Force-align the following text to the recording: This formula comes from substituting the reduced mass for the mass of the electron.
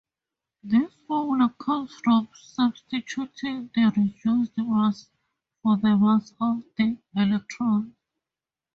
This 0.63 0.91
formula 1.07 1.53
comes 1.59 1.93
from 2.03 2.27
substituting 2.33 3.69
the 3.75 3.93
reduced 3.95 4.57
mass 4.57 5.07
for 5.61 5.77
the 5.77 5.95
mass 5.95 6.33
of 6.41 6.63
the 6.75 6.97
electron. 7.15 7.95